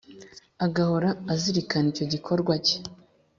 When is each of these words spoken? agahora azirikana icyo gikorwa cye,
agahora 0.65 1.09
azirikana 1.33 1.87
icyo 1.91 2.05
gikorwa 2.13 2.53
cye, 2.65 2.77